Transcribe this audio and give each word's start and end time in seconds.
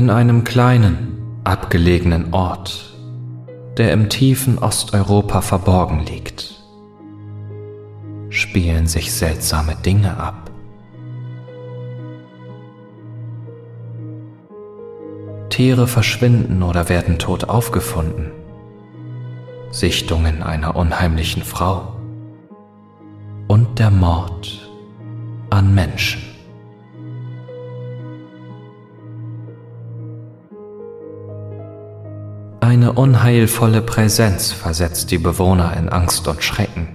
In 0.00 0.08
einem 0.08 0.44
kleinen, 0.44 1.18
abgelegenen 1.44 2.32
Ort, 2.32 2.96
der 3.76 3.92
im 3.92 4.08
tiefen 4.08 4.56
Osteuropa 4.56 5.42
verborgen 5.42 6.06
liegt, 6.06 6.54
spielen 8.30 8.86
sich 8.86 9.12
seltsame 9.12 9.76
Dinge 9.84 10.16
ab. 10.16 10.50
Tiere 15.50 15.86
verschwinden 15.86 16.62
oder 16.62 16.88
werden 16.88 17.18
tot 17.18 17.50
aufgefunden. 17.50 18.32
Sichtungen 19.70 20.42
einer 20.42 20.76
unheimlichen 20.76 21.42
Frau 21.42 21.96
und 23.48 23.78
der 23.78 23.90
Mord 23.90 24.66
an 25.50 25.74
Menschen. 25.74 26.29
Eine 32.70 32.92
unheilvolle 32.92 33.82
Präsenz 33.82 34.52
versetzt 34.52 35.10
die 35.10 35.18
Bewohner 35.18 35.76
in 35.76 35.88
Angst 35.88 36.28
und 36.28 36.40
Schrecken, 36.40 36.86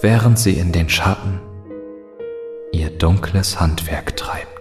während 0.00 0.38
sie 0.38 0.52
in 0.52 0.70
den 0.70 0.88
Schatten 0.88 1.40
ihr 2.70 2.90
dunkles 2.90 3.58
Handwerk 3.58 4.16
treibt. 4.16 4.53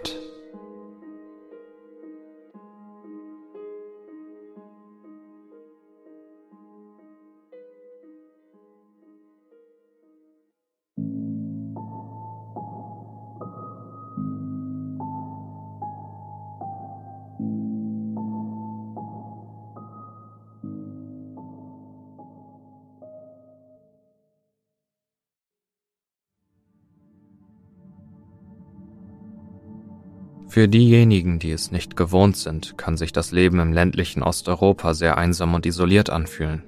Für 30.48 30.68
diejenigen, 30.68 31.40
die 31.40 31.52
es 31.52 31.72
nicht 31.72 31.96
gewohnt 31.96 32.38
sind, 32.38 32.78
kann 32.78 32.98
sich 32.98 33.12
das 33.12 33.32
Leben 33.32 33.60
im 33.60 33.74
ländlichen 33.74 34.24
Osteuropa 34.24 34.94
sehr 34.94 35.18
einsam 35.18 35.54
und 35.54 35.66
isoliert 35.66 36.10
anfühlen. 36.10 36.64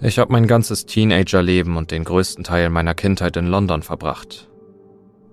Ich 0.00 0.18
habe 0.18 0.32
mein 0.32 0.46
ganzes 0.46 0.86
Teenagerleben 0.86 1.76
und 1.76 1.90
den 1.90 2.04
größten 2.04 2.44
Teil 2.44 2.70
meiner 2.70 2.94
Kindheit 2.94 3.36
in 3.36 3.46
London 3.46 3.82
verbracht. 3.82 4.48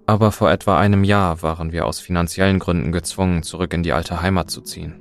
Aber 0.06 0.32
vor 0.32 0.52
etwa 0.52 0.78
einem 0.78 1.04
Jahr 1.04 1.42
waren 1.42 1.72
wir 1.72 1.86
aus 1.86 2.00
finanziellen 2.00 2.60
Gründen 2.60 2.92
gezwungen, 2.92 3.44
zurück 3.44 3.74
in 3.74 3.84
die 3.84 3.94
alte 3.94 4.22
Heimat 4.22 4.50
zu 4.50 4.62
ziehen. 4.62 4.96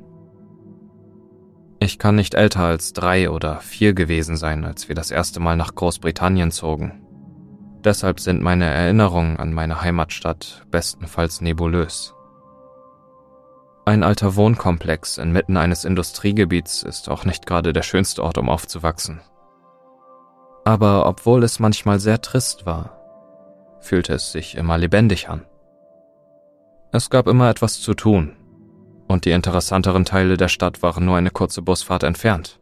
Ich 1.80 1.98
kann 1.98 2.14
nicht 2.14 2.34
älter 2.34 2.60
als 2.60 2.92
drei 2.92 3.28
oder 3.30 3.58
vier 3.60 3.94
gewesen 3.94 4.36
sein, 4.36 4.64
als 4.64 4.88
wir 4.88 4.94
das 4.94 5.10
erste 5.10 5.41
Mal 5.41 5.56
nach 5.56 5.75
Großbritannien 5.75 6.53
zogen 6.53 7.03
Deshalb 7.84 8.20
sind 8.20 8.42
meine 8.42 8.66
Erinnerungen 8.66 9.38
an 9.38 9.52
meine 9.52 9.80
Heimatstadt 9.80 10.64
bestenfalls 10.70 11.41
nebulös. 11.41 12.14
Ein 13.84 14.05
alter 14.05 14.36
Wohnkomplex 14.36 15.19
inmitten 15.19 15.56
eines 15.56 15.84
Industriegebiets 15.84 16.84
ist 16.84 17.08
auch 17.08 17.25
nicht 17.25 17.47
gerade 17.47 17.72
der 17.72 17.83
schönste 17.83 18.22
Ort, 18.22 18.38
um 18.38 18.48
aufzuwachsen. 18.48 19.20
Aber 20.64 21.06
obwohl 21.06 21.42
es 21.42 21.58
manchmal 21.58 21.98
sehr 21.98 22.20
trist 22.20 22.66
war, 22.66 22.97
fühlte 23.80 24.14
es 24.14 24.30
sich 24.30 24.56
immer 24.56 24.78
lebendig 24.78 25.28
an. 25.28 25.44
Es 26.93 27.10
gab 27.10 27.26
immer 27.26 27.50
etwas 27.50 27.81
zu 27.81 27.94
tun, 27.94 28.37
und 29.09 29.25
die 29.25 29.32
interessanteren 29.32 30.04
Teile 30.04 30.37
der 30.37 30.49
Stadt 30.49 30.82
waren 30.82 31.04
nur 31.04 31.16
eine 31.16 31.31
kurze 31.31 31.62
Busfahrt 31.62 32.04
entfernt. 32.04 32.60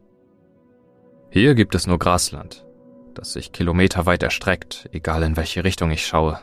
Hier 1.29 1.53
gibt 1.53 1.75
es 1.75 1.85
nur 1.85 1.99
Grasland, 1.99 2.65
das 3.15 3.33
sich 3.33 3.51
kilometerweit 3.51 4.23
erstreckt, 4.23 4.89
egal 4.91 5.23
in 5.23 5.37
welche 5.37 5.63
Richtung 5.63 5.91
ich 5.91 6.05
schaue. 6.05 6.39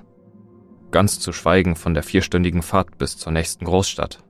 Ganz 0.91 1.21
zu 1.21 1.33
schweigen 1.33 1.77
von 1.77 1.95
der 1.95 2.03
vierstündigen 2.03 2.63
Fahrt 2.63 2.99
bis 2.99 3.19
zur 3.19 3.33
nächsten 3.33 3.65
Großstadt. 3.65 4.25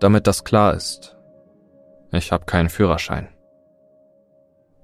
Damit 0.00 0.26
das 0.26 0.44
klar 0.44 0.74
ist, 0.74 1.16
ich 2.10 2.32
habe 2.32 2.44
keinen 2.44 2.68
Führerschein. 2.68 3.28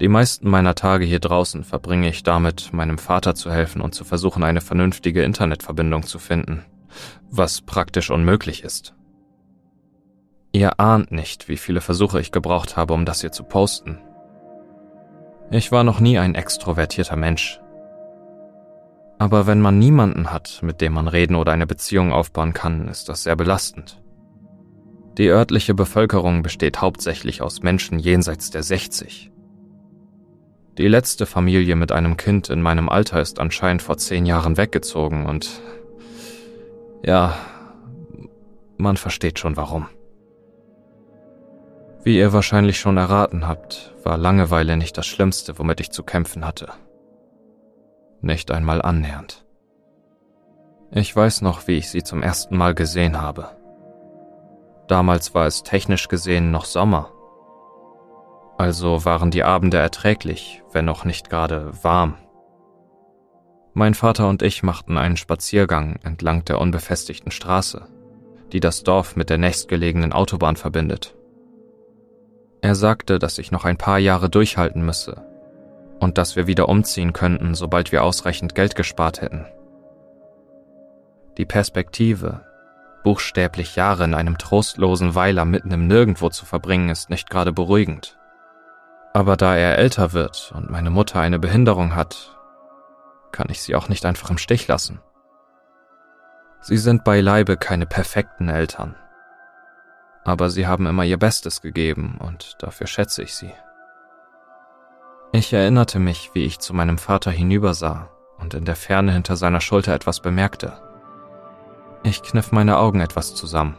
Die 0.01 0.09
meisten 0.09 0.49
meiner 0.49 0.75
Tage 0.75 1.05
hier 1.05 1.19
draußen 1.19 1.65
verbringe 1.65 2.09
ich 2.09 2.23
damit, 2.23 2.73
meinem 2.73 2.99
Vater 2.99 3.35
zu 3.35 3.51
helfen 3.51 3.81
und 3.81 3.95
zu 3.95 4.05
versuchen, 4.05 4.45
eine 4.45 4.61
vernünftige 4.61 5.25
Internetverbindung 5.25 6.05
zu 6.05 6.19
finden, 6.19 6.65
was 7.31 7.63
praktisch 7.63 8.11
unmöglich 8.11 8.63
ist. 8.63 8.95
Ihr 10.53 10.79
ahnt 10.79 11.11
nicht, 11.11 11.49
wie 11.49 11.57
viele 11.57 11.81
Versuche 11.81 12.21
ich 12.21 12.33
gebraucht 12.33 12.77
habe, 12.77 12.95
um 12.95 13.05
das 13.05 13.21
hier 13.21 13.33
zu 13.33 13.43
posten, 13.43 13.99
ich 15.51 15.73
war 15.73 15.85
noch 15.85 16.01
nie 16.01 16.19
ein 16.19 16.35
extrovertierter 16.35 17.17
Mensch. 17.17 17.61
Aber 19.19 19.47
wenn 19.47 19.61
man 19.61 19.79
niemanden 19.79 20.31
hat, 20.31 20.61
mit 20.63 20.81
dem 20.81 20.93
man 20.93 21.09
reden 21.09 21.35
oder 21.35 21.53
eine 21.53 21.67
Beziehung 21.67 22.13
aufbauen 22.13 22.53
kann, 22.53 22.89
ist 22.89 23.09
das 23.09 23.25
sehr 23.25 23.35
belastend. 23.35 24.01
Die 25.19 25.29
örtliche 25.29 25.75
Bevölkerung 25.75 26.43
besteht 26.43 26.81
hauptsächlich 26.81 27.43
aus 27.43 27.63
Menschen 27.63 27.99
jenseits 27.99 28.51
der 28.51 28.63
60. 28.63 29.33
Die 30.79 30.87
letzte 30.87 31.27
Familie 31.27 31.75
mit 31.75 31.91
einem 31.91 32.17
Kind 32.17 32.49
in 32.51 32.63
meinem 32.63 32.89
Alter 32.89 33.21
ist 33.21 33.41
anscheinend 33.41 33.83
vor 33.83 33.97
zehn 33.97 34.27
Jahren 34.27 34.57
weggezogen 34.57 35.27
und 35.27 35.61
ja, 37.05 37.35
man 38.77 38.97
versteht 38.97 39.41
schon 39.41 39.57
warum. 39.57 39.89
Wie 42.05 42.17
ihr 42.17 42.33
wahrscheinlich 42.33 42.79
schon 42.79 42.97
erraten 42.97 43.47
habt, 43.47 43.95
war 44.05 44.17
Langeweile 44.17 44.77
nicht 44.77 44.97
das 44.97 45.07
Schlimmste, 45.07 45.59
womit 45.59 45.81
ich 45.81 45.91
zu 45.91 46.03
kämpfen 46.03 46.47
hatte. 46.47 46.69
Nicht 48.21 48.51
einmal 48.51 48.83
annähernd. 48.83 49.45
Ich 50.91 51.15
weiß 51.15 51.43
noch, 51.43 51.67
wie 51.67 51.77
ich 51.77 51.91
sie 51.91 52.03
zum 52.03 52.23
ersten 52.23 52.57
Mal 52.57 52.75
gesehen 52.75 53.21
habe. 53.21 53.51
Damals 54.87 55.35
war 55.35 55.47
es 55.47 55.63
technisch 55.63 56.09
gesehen 56.09 56.51
noch 56.51 56.65
Sommer. 56.65 57.11
Also 58.57 59.05
waren 59.05 59.31
die 59.31 59.45
Abende 59.45 59.77
erträglich, 59.77 60.63
wenn 60.73 60.89
auch 60.89 61.05
nicht 61.05 61.29
gerade 61.29 61.73
warm. 61.83 62.15
Mein 63.75 63.95
Vater 63.95 64.29
und 64.29 64.43
ich 64.43 64.63
machten 64.63 64.97
einen 64.97 65.17
Spaziergang 65.17 66.01
entlang 66.03 66.45
der 66.45 66.61
unbefestigten 66.61 67.31
Straße, 67.31 67.87
die 68.53 68.61
das 68.61 68.83
Dorf 68.83 69.15
mit 69.15 69.31
der 69.31 69.39
nächstgelegenen 69.39 70.13
Autobahn 70.13 70.57
verbindet. 70.57 71.18
Er 72.61 72.75
sagte, 72.75 73.19
dass 73.19 73.39
ich 73.39 73.53
noch 73.53 73.65
ein 73.65 73.77
paar 73.77 73.99
Jahre 73.99 74.29
durchhalten 74.29 74.85
müsse 74.85 75.23
und 76.01 76.19
dass 76.19 76.35
wir 76.37 76.47
wieder 76.47 76.69
umziehen 76.69 77.13
könnten, 77.13 77.55
sobald 77.55 77.93
wir 77.93 78.03
ausreichend 78.03 78.55
Geld 78.55 78.75
gespart 78.75 79.21
hätten. 79.21 79.47
Die 81.37 81.45
Perspektive, 81.45 82.45
buchstäblich 83.05 83.77
Jahre 83.77 84.05
in 84.05 84.15
einem 84.15 84.39
trostlosen 84.39 85.15
Weiler 85.15 85.45
mitten 85.45 85.71
im 85.71 85.87
Nirgendwo 85.87 86.31
zu 86.31 86.47
verbringen, 86.47 86.89
ist 86.89 87.11
nicht 87.11 87.31
gerade 87.31 87.53
beruhigend. 87.53 88.19
Aber 89.15 89.37
da 89.37 89.57
er 89.57 89.79
älter 89.79 90.13
wird 90.13 90.53
und 90.55 90.71
meine 90.71 90.91
Mutter 90.91 91.21
eine 91.21 91.39
Behinderung 91.39 91.95
hat, 91.95 92.37
kann 93.31 93.49
ich 93.51 93.63
sie 93.63 93.77
auch 93.77 93.89
nicht 93.89 94.05
einfach 94.05 94.31
im 94.31 94.39
Stich 94.39 94.67
lassen. 94.67 95.01
Sie 96.61 96.77
sind 96.77 97.05
beileibe 97.05 97.57
keine 97.57 97.87
perfekten 97.87 98.49
Eltern 98.49 98.97
aber 100.25 100.51
sie 100.51 100.67
haben 100.67 100.87
immer 100.87 101.05
ihr 101.05 101.19
Bestes 101.19 101.61
gegeben 101.63 102.19
und 102.21 102.57
dafür 102.61 102.87
schätze 102.87 103.23
ich 103.23 103.35
sie. 103.35 103.53
Ich 105.33 105.53
erinnerte 105.53 105.99
mich, 105.99 106.31
wie 106.33 106.45
ich 106.45 106.59
zu 106.59 106.75
meinem 106.75 106.99
Vater 106.99 107.31
hinübersah 107.31 108.09
und 108.39 108.55
in 108.55 108.65
der 108.65 108.77
Ferne 108.77 109.13
hinter 109.13 109.37
seiner 109.37 109.61
Schulter 109.61 109.95
etwas 109.95 110.21
bemerkte. 110.21 110.81
Ich 112.03 112.23
kniff 112.23 112.53
meine 112.53 112.79
Augen 112.79 113.01
etwas 113.01 113.35
zusammen. 113.35 113.77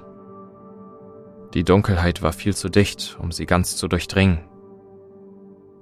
Die 1.53 1.63
Dunkelheit 1.63 2.21
war 2.21 2.33
viel 2.33 2.55
zu 2.55 2.69
dicht, 2.69 3.17
um 3.19 3.31
sie 3.31 3.47
ganz 3.47 3.77
zu 3.77 3.87
durchdringen. 3.87 4.39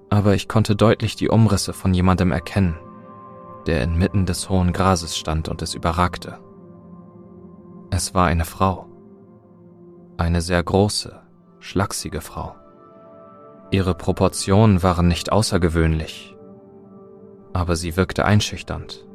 Aber 0.10 0.34
ich 0.36 0.48
konnte 0.48 0.76
deutlich 0.76 1.18
die 1.18 1.30
Umrisse 1.30 1.74
von 1.74 1.94
jemandem 1.94 2.32
erkennen, 2.32 2.80
der 3.66 3.84
inmitten 3.84 4.26
des 4.26 4.50
hohen 4.50 4.72
Grases 4.72 5.18
stand 5.18 5.50
und 5.50 5.62
es 5.62 5.74
überragte. 5.74 6.40
Es 7.90 8.14
war 8.14 8.28
eine 8.28 8.46
Frau. 8.46 8.87
Eine 10.18 10.42
sehr 10.42 10.64
große, 10.64 11.16
schlachsige 11.60 12.22
Frau. 12.22 12.56
Ihre 13.70 13.94
Proportionen 13.94 14.82
waren 14.82 15.08
nicht 15.08 15.32
außergewöhnlich, 15.32 16.36
aber 17.54 17.76
sie 17.76 17.96
wirkte 17.96 18.26
einschüchternd. 18.26 19.06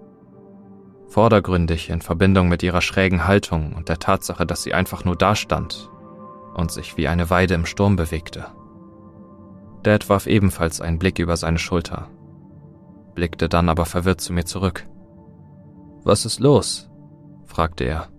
Vordergründig 1.08 1.90
in 1.90 2.02
Verbindung 2.02 2.48
mit 2.48 2.62
ihrer 2.62 2.82
schrägen 2.82 3.26
Haltung 3.26 3.72
und 3.72 3.88
der 3.88 3.98
Tatsache, 3.98 4.46
dass 4.46 4.62
sie 4.62 4.74
einfach 4.74 5.04
nur 5.04 5.16
dastand 5.16 5.90
und 6.54 6.70
sich 6.70 6.96
wie 6.96 7.08
eine 7.08 7.30
Weide 7.30 7.54
im 7.54 7.66
Sturm 7.66 7.96
bewegte. 7.96 8.46
Dad 9.82 10.08
warf 10.08 10.28
ebenfalls 10.28 10.80
einen 10.80 11.00
Blick 11.00 11.18
über 11.18 11.36
seine 11.36 11.58
Schulter, 11.58 12.10
blickte 13.16 13.48
dann 13.48 13.68
aber 13.68 13.86
verwirrt 13.86 14.20
zu 14.20 14.32
mir 14.32 14.44
zurück. 14.44 14.86
Was 16.04 16.24
ist 16.24 16.38
los? 16.38 16.88
fragte 17.44 17.82
er. 17.82 18.11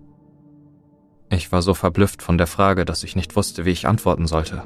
Ich 1.34 1.50
war 1.50 1.62
so 1.62 1.74
verblüfft 1.74 2.22
von 2.22 2.38
der 2.38 2.46
Frage, 2.46 2.84
dass 2.84 3.02
ich 3.02 3.16
nicht 3.16 3.34
wusste, 3.34 3.64
wie 3.64 3.70
ich 3.70 3.88
antworten 3.88 4.28
sollte. 4.28 4.62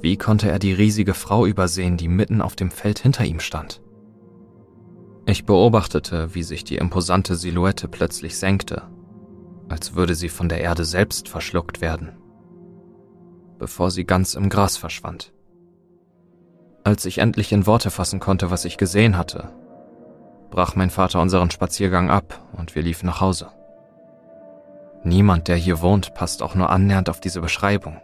Wie 0.00 0.16
konnte 0.16 0.50
er 0.50 0.58
die 0.58 0.72
riesige 0.72 1.14
Frau 1.14 1.46
übersehen, 1.46 1.96
die 1.96 2.08
mitten 2.08 2.42
auf 2.42 2.56
dem 2.56 2.72
Feld 2.72 2.98
hinter 2.98 3.24
ihm 3.24 3.38
stand? 3.38 3.80
Ich 5.24 5.44
beobachtete, 5.44 6.34
wie 6.34 6.42
sich 6.42 6.64
die 6.64 6.76
imposante 6.76 7.36
Silhouette 7.36 7.86
plötzlich 7.86 8.36
senkte, 8.36 8.82
als 9.68 9.94
würde 9.94 10.16
sie 10.16 10.30
von 10.30 10.48
der 10.48 10.62
Erde 10.62 10.84
selbst 10.84 11.28
verschluckt 11.28 11.80
werden, 11.80 12.16
bevor 13.60 13.92
sie 13.92 14.04
ganz 14.04 14.34
im 14.34 14.48
Gras 14.48 14.76
verschwand. 14.76 15.32
Als 16.82 17.04
ich 17.04 17.18
endlich 17.18 17.52
in 17.52 17.66
Worte 17.66 17.92
fassen 17.92 18.18
konnte, 18.18 18.50
was 18.50 18.64
ich 18.64 18.78
gesehen 18.78 19.16
hatte, 19.16 19.52
brach 20.50 20.74
mein 20.74 20.90
Vater 20.90 21.20
unseren 21.20 21.52
Spaziergang 21.52 22.10
ab 22.10 22.48
und 22.56 22.74
wir 22.74 22.82
liefen 22.82 23.06
nach 23.06 23.20
Hause. 23.20 23.48
Niemand, 25.06 25.48
der 25.48 25.56
hier 25.56 25.80
wohnt, 25.80 26.12
passt 26.14 26.42
auch 26.42 26.54
nur 26.54 26.68
annähernd 26.68 27.08
auf 27.08 27.20
diese 27.20 27.40
Beschreibung. 27.40 28.00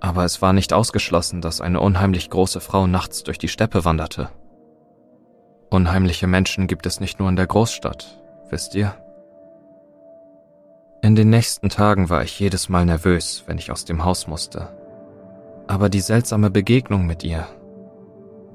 Aber 0.00 0.24
es 0.24 0.42
war 0.42 0.52
nicht 0.52 0.72
ausgeschlossen, 0.72 1.40
dass 1.40 1.62
eine 1.62 1.80
unheimlich 1.80 2.28
große 2.28 2.60
Frau 2.60 2.86
nachts 2.86 3.22
durch 3.22 3.38
die 3.38 3.48
Steppe 3.48 3.86
wanderte. 3.86 4.28
Unheimliche 5.70 6.26
Menschen 6.26 6.66
gibt 6.66 6.84
es 6.84 7.00
nicht 7.00 7.18
nur 7.18 7.28
in 7.30 7.36
der 7.36 7.46
Großstadt, 7.46 8.20
wisst 8.50 8.74
ihr? 8.74 8.94
In 11.00 11.14
den 11.14 11.30
nächsten 11.30 11.70
Tagen 11.70 12.10
war 12.10 12.22
ich 12.22 12.38
jedes 12.38 12.68
Mal 12.68 12.84
nervös, 12.84 13.44
wenn 13.46 13.58
ich 13.58 13.70
aus 13.70 13.86
dem 13.86 14.04
Haus 14.04 14.26
musste 14.26 14.68
aber 15.66 15.88
die 15.88 16.00
seltsame 16.00 16.50
Begegnung 16.50 17.06
mit 17.06 17.24
ihr 17.24 17.46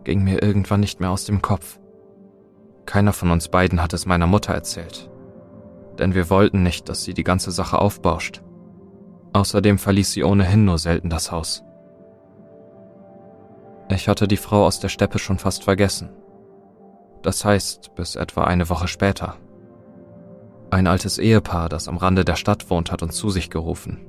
ging 0.04 0.24
mir 0.24 0.42
irgendwann 0.42 0.80
nicht 0.80 1.00
mehr 1.00 1.12
aus 1.12 1.26
dem 1.26 1.42
Kopf. 1.42 1.80
Keiner 2.86 3.14
von 3.14 3.32
uns 3.32 3.50
beiden 3.50 3.82
hat 3.82 3.94
es 3.94 4.06
meiner 4.06 4.28
Mutter 4.28 4.54
erzählt, 4.54 5.10
denn 6.00 6.16
wir 6.16 6.30
wollten 6.30 6.64
nicht, 6.64 6.90
dass 6.90 7.04
sie 7.04 7.14
die 7.14 7.24
ganze 7.24 7.52
Sache 7.52 7.80
aufbauscht. 7.80 8.42
Außerdem 9.34 9.78
verließ 9.78 10.14
sie 10.14 10.24
ohnehin 10.24 10.66
nur 10.66 10.78
selten 10.78 11.10
das 11.10 11.32
Haus. 11.32 11.64
Ich 13.90 14.08
hatte 14.08 14.28
die 14.28 14.38
Frau 14.38 14.66
aus 14.66 14.80
der 14.80 14.90
Steppe 14.90 15.20
schon 15.20 15.38
fast 15.38 15.64
vergessen. 15.64 16.10
Das 17.22 17.44
heißt, 17.44 17.96
bis 17.96 18.16
etwa 18.16 18.44
eine 18.46 18.70
Woche 18.70 18.88
später. 18.88 19.36
Ein 20.72 20.88
altes 20.88 21.18
Ehepaar, 21.18 21.70
das 21.70 21.88
am 21.88 21.98
Rande 21.98 22.24
der 22.24 22.36
Stadt 22.36 22.70
wohnt, 22.70 22.92
hat 22.92 23.02
uns 23.02 23.16
zu 23.16 23.30
sich 23.30 23.50
gerufen. 23.50 24.06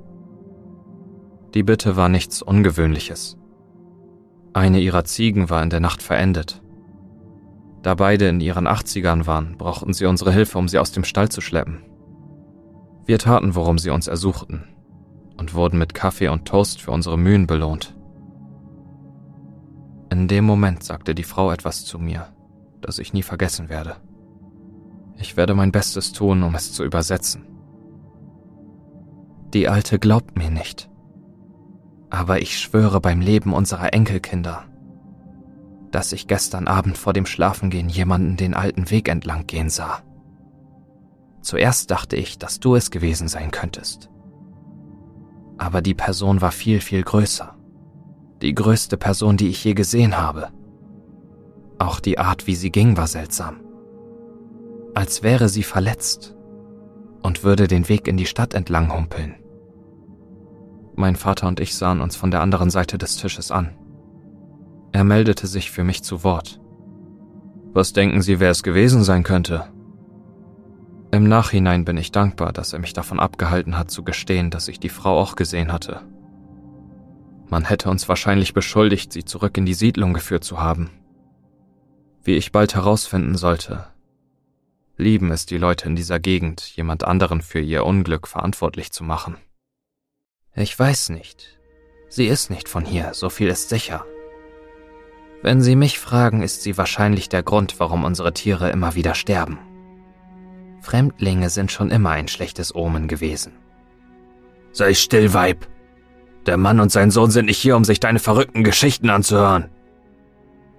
Die 1.53 1.63
Bitte 1.63 1.95
war 1.95 2.07
nichts 2.07 2.41
Ungewöhnliches. 2.41 3.37
Eine 4.53 4.79
ihrer 4.79 5.03
Ziegen 5.03 5.49
war 5.49 5.63
in 5.63 5.69
der 5.69 5.79
Nacht 5.79 6.03
verendet. 6.03 6.60
Da 7.83 7.95
beide 7.95 8.27
in 8.27 8.39
ihren 8.39 8.67
Achtzigern 8.67 9.25
waren, 9.25 9.57
brauchten 9.57 9.93
sie 9.93 10.05
unsere 10.05 10.31
Hilfe, 10.31 10.57
um 10.57 10.67
sie 10.67 10.77
aus 10.77 10.91
dem 10.91 11.03
Stall 11.03 11.29
zu 11.29 11.41
schleppen. 11.41 11.83
Wir 13.05 13.17
taten, 13.17 13.55
worum 13.55 13.79
sie 13.79 13.89
uns 13.89 14.07
ersuchten, 14.07 14.63
und 15.37 15.53
wurden 15.53 15.79
mit 15.79 15.93
Kaffee 15.93 16.27
und 16.27 16.45
Toast 16.47 16.81
für 16.81 16.91
unsere 16.91 17.17
Mühen 17.17 17.47
belohnt. 17.47 17.95
In 20.11 20.27
dem 20.27 20.45
Moment 20.45 20.83
sagte 20.83 21.15
die 21.15 21.23
Frau 21.23 21.51
etwas 21.51 21.85
zu 21.85 21.97
mir, 21.97 22.27
das 22.81 22.99
ich 22.99 23.13
nie 23.13 23.23
vergessen 23.23 23.69
werde. 23.69 23.95
Ich 25.17 25.37
werde 25.37 25.55
mein 25.55 25.71
Bestes 25.71 26.13
tun, 26.13 26.43
um 26.43 26.53
es 26.55 26.73
zu 26.73 26.83
übersetzen. 26.83 27.47
Die 29.53 29.67
Alte 29.67 29.99
glaubt 29.99 30.37
mir 30.37 30.49
nicht 30.49 30.91
aber 32.11 32.41
ich 32.41 32.59
schwöre 32.59 32.99
beim 32.99 33.21
Leben 33.21 33.53
unserer 33.53 33.93
Enkelkinder, 33.93 34.65
dass 35.91 36.13
ich 36.13 36.27
gestern 36.27 36.67
Abend 36.67 36.97
vor 36.97 37.13
dem 37.13 37.25
Schlafengehen 37.25 37.89
jemanden 37.89 38.37
den 38.37 38.53
alten 38.53 38.89
Weg 38.89 39.09
entlang 39.09 39.47
gehen 39.47 39.69
sah. 39.69 40.01
Zuerst 41.41 41.91
dachte 41.91 42.15
ich, 42.15 42.37
dass 42.37 42.59
du 42.59 42.75
es 42.75 42.91
gewesen 42.91 43.27
sein 43.27 43.51
könntest. 43.51 44.09
Aber 45.57 45.81
die 45.81 45.93
Person 45.93 46.41
war 46.41 46.51
viel, 46.51 46.81
viel 46.81 47.03
größer. 47.03 47.55
Die 48.41 48.55
größte 48.55 48.97
Person, 48.97 49.37
die 49.37 49.49
ich 49.49 49.63
je 49.63 49.73
gesehen 49.73 50.17
habe. 50.17 50.49
Auch 51.77 51.99
die 51.99 52.19
Art, 52.19 52.47
wie 52.47 52.55
sie 52.55 52.71
ging, 52.71 52.97
war 52.97 53.07
seltsam. 53.07 53.61
Als 54.93 55.23
wäre 55.23 55.49
sie 55.49 55.63
verletzt 55.63 56.35
und 57.21 57.43
würde 57.43 57.67
den 57.67 57.89
Weg 57.89 58.07
in 58.07 58.17
die 58.17 58.25
Stadt 58.25 58.53
entlang 58.53 58.93
humpeln. 58.93 59.35
Mein 60.95 61.15
Vater 61.15 61.47
und 61.47 61.59
ich 61.59 61.75
sahen 61.75 62.01
uns 62.01 62.15
von 62.15 62.31
der 62.31 62.41
anderen 62.41 62.69
Seite 62.69 62.97
des 62.97 63.17
Tisches 63.17 63.51
an. 63.51 63.75
Er 64.91 65.03
meldete 65.03 65.47
sich 65.47 65.71
für 65.71 65.83
mich 65.83 66.03
zu 66.03 66.23
Wort. 66.23 66.59
Was 67.73 67.93
denken 67.93 68.21
Sie, 68.21 68.39
wer 68.39 68.51
es 68.51 68.63
gewesen 68.63 69.03
sein 69.03 69.23
könnte? 69.23 69.71
Im 71.11 71.27
Nachhinein 71.27 71.85
bin 71.85 71.97
ich 71.97 72.11
dankbar, 72.11 72.53
dass 72.53 72.73
er 72.73 72.79
mich 72.79 72.93
davon 72.93 73.19
abgehalten 73.19 73.77
hat 73.77 73.91
zu 73.91 74.03
gestehen, 74.03 74.49
dass 74.49 74.67
ich 74.67 74.79
die 74.79 74.89
Frau 74.89 75.19
auch 75.19 75.35
gesehen 75.35 75.71
hatte. 75.71 76.01
Man 77.49 77.65
hätte 77.65 77.89
uns 77.89 78.07
wahrscheinlich 78.07 78.53
beschuldigt, 78.53 79.11
sie 79.11 79.25
zurück 79.25 79.57
in 79.57 79.65
die 79.65 79.73
Siedlung 79.73 80.13
geführt 80.13 80.43
zu 80.43 80.61
haben. 80.61 80.89
Wie 82.23 82.35
ich 82.35 82.51
bald 82.51 82.75
herausfinden 82.75 83.35
sollte, 83.35 83.87
lieben 84.95 85.31
es 85.31 85.45
die 85.45 85.57
Leute 85.57 85.87
in 85.89 85.95
dieser 85.95 86.19
Gegend, 86.19 86.61
jemand 86.75 87.03
anderen 87.03 87.41
für 87.41 87.59
ihr 87.59 87.85
Unglück 87.85 88.27
verantwortlich 88.27 88.91
zu 88.91 89.03
machen. 89.03 89.35
Ich 90.55 90.77
weiß 90.77 91.09
nicht. 91.09 91.59
Sie 92.07 92.27
ist 92.27 92.49
nicht 92.49 92.69
von 92.69 92.85
hier, 92.85 93.13
so 93.13 93.29
viel 93.29 93.47
ist 93.47 93.69
sicher. 93.69 94.05
Wenn 95.43 95.61
Sie 95.61 95.75
mich 95.75 95.97
fragen, 95.97 96.43
ist 96.43 96.61
sie 96.61 96.77
wahrscheinlich 96.77 97.27
der 97.27 97.41
Grund, 97.41 97.79
warum 97.79 98.03
unsere 98.03 98.33
Tiere 98.33 98.69
immer 98.69 98.95
wieder 98.95 99.15
sterben. 99.15 99.57
Fremdlinge 100.81 101.49
sind 101.49 101.71
schon 101.71 101.89
immer 101.89 102.11
ein 102.11 102.27
schlechtes 102.27 102.75
Omen 102.75 103.07
gewesen. 103.07 103.53
Sei 104.71 104.93
still, 104.93 105.33
Weib. 105.33 105.67
Der 106.45 106.57
Mann 106.57 106.79
und 106.79 106.91
sein 106.91 107.11
Sohn 107.11 107.31
sind 107.31 107.45
nicht 107.45 107.57
hier, 107.57 107.75
um 107.75 107.83
sich 107.83 107.99
deine 107.99 108.19
verrückten 108.19 108.63
Geschichten 108.63 109.09
anzuhören. 109.09 109.69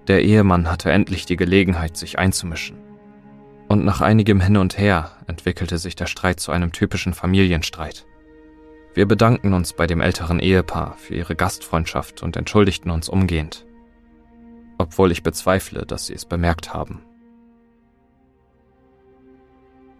Der 0.07 0.23
Ehemann 0.23 0.69
hatte 0.69 0.91
endlich 0.91 1.25
die 1.25 1.37
Gelegenheit, 1.37 1.95
sich 1.95 2.19
einzumischen. 2.19 2.77
Und 3.69 3.85
nach 3.85 4.01
einigem 4.01 4.41
Hin 4.41 4.57
und 4.57 4.77
Her 4.77 5.11
entwickelte 5.27 5.77
sich 5.77 5.95
der 5.95 6.07
Streit 6.07 6.39
zu 6.39 6.51
einem 6.51 6.73
typischen 6.73 7.13
Familienstreit. 7.13 8.05
Wir 8.93 9.07
bedankten 9.07 9.53
uns 9.53 9.73
bei 9.73 9.87
dem 9.87 10.01
älteren 10.01 10.39
Ehepaar 10.39 10.95
für 10.97 11.15
ihre 11.15 11.35
Gastfreundschaft 11.35 12.21
und 12.21 12.35
entschuldigten 12.35 12.91
uns 12.91 13.09
umgehend, 13.09 13.65
obwohl 14.77 15.11
ich 15.11 15.23
bezweifle, 15.23 15.85
dass 15.85 16.07
sie 16.07 16.13
es 16.13 16.25
bemerkt 16.25 16.73
haben. 16.73 17.01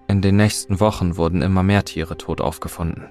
In 0.07 0.21
den 0.21 0.35
nächsten 0.35 0.79
Wochen 0.79 1.17
wurden 1.17 1.41
immer 1.41 1.63
mehr 1.63 1.85
Tiere 1.85 2.17
tot 2.17 2.41
aufgefunden. 2.41 3.09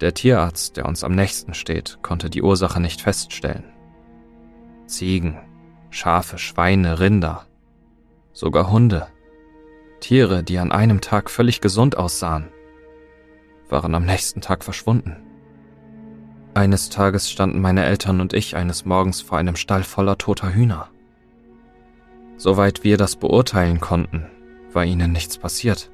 Der 0.00 0.12
Tierarzt, 0.12 0.76
der 0.76 0.86
uns 0.86 1.04
am 1.04 1.14
nächsten 1.14 1.54
steht, 1.54 1.98
konnte 2.02 2.28
die 2.28 2.42
Ursache 2.42 2.80
nicht 2.80 3.00
feststellen. 3.00 3.64
Ziegen, 4.86 5.38
Schafe, 5.90 6.38
Schweine, 6.38 7.00
Rinder, 7.00 7.46
sogar 8.32 8.70
Hunde. 8.70 9.06
Tiere, 10.00 10.42
die 10.42 10.58
an 10.58 10.70
einem 10.70 11.00
Tag 11.00 11.30
völlig 11.30 11.60
gesund 11.62 11.96
aussahen, 11.96 12.48
waren 13.70 13.94
am 13.94 14.04
nächsten 14.04 14.42
Tag 14.42 14.64
verschwunden. 14.64 15.25
Eines 16.56 16.88
Tages 16.88 17.30
standen 17.30 17.60
meine 17.60 17.84
Eltern 17.84 18.18
und 18.18 18.32
ich 18.32 18.56
eines 18.56 18.86
Morgens 18.86 19.20
vor 19.20 19.36
einem 19.36 19.56
Stall 19.56 19.82
voller 19.82 20.16
toter 20.16 20.54
Hühner. 20.54 20.88
Soweit 22.38 22.82
wir 22.82 22.96
das 22.96 23.16
beurteilen 23.16 23.78
konnten, 23.78 24.24
war 24.72 24.82
ihnen 24.82 25.12
nichts 25.12 25.36
passiert. 25.36 25.90